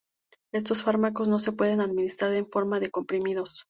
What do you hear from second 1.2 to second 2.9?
no se pueden administrar en forma de